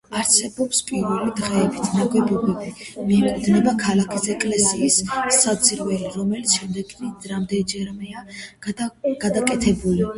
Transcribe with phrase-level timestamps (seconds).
[0.19, 4.99] არსებობის პირველი დღეების ნაგებობებს მიეკუთვნება ქალაქის ეკლესიის
[5.39, 8.29] საძირკველი, რომელიც შემდეგში რამდენჯერმეა
[9.27, 10.05] გადაკეთებული.